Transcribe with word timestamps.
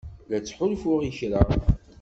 La 0.29 0.39
ttḥulfuɣ 0.39 0.99
i 1.09 1.11
kra. 1.17 1.41